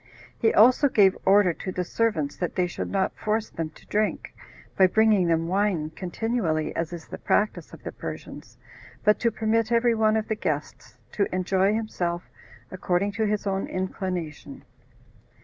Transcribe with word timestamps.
He 0.39 0.51
also 0.51 0.89
gave 0.89 1.15
order 1.25 1.53
to 1.53 1.71
the 1.71 1.83
servants 1.83 2.35
that 2.37 2.55
they 2.55 2.65
should 2.65 2.89
not 2.89 3.15
force 3.15 3.51
them 3.51 3.69
to 3.75 3.85
drink, 3.85 4.33
by 4.75 4.87
bringing 4.87 5.27
them 5.27 5.47
wine 5.47 5.91
continually, 5.91 6.75
as 6.75 6.91
is 6.91 7.05
the 7.07 7.19
practice 7.19 7.71
of 7.71 7.83
the 7.83 7.91
Persians, 7.91 8.57
but 9.03 9.19
to 9.19 9.29
permit 9.29 9.71
every 9.71 9.93
one 9.93 10.17
of 10.17 10.27
the 10.27 10.33
guests 10.33 10.97
to 11.11 11.27
enjoy 11.31 11.75
himself 11.75 12.23
according 12.71 13.11
to 13.11 13.27
his 13.27 13.45
own 13.45 13.67
inclination. 13.67 14.63